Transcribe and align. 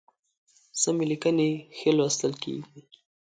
سمي 0.81 1.05
لیکنی 1.11 1.49
ښی 1.77 1.89
لوستل 1.97 2.33
کیږي 2.43 2.79